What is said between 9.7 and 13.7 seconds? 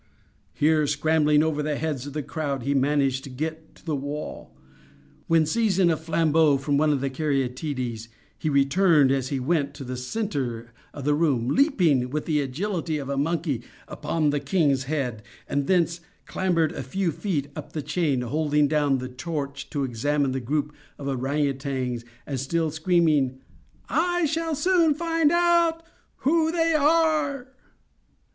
to the centre of the room—leaped, with the agility of a monkey,